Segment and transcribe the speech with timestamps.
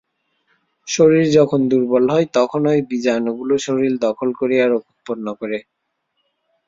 [0.87, 5.57] শরীর যখন দুর্বল হয়, তখনই বীজাণুগুলি শরীর দখল করিয়া রোগ উৎপন্ন করে।